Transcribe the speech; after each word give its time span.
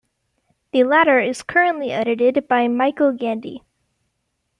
The 0.73 0.83
latter 0.83 1.19
is 1.19 1.43
currently 1.43 1.91
edited 1.91 2.47
by 2.47 2.67
Michael 2.67 3.11
Gandy. 3.11 3.63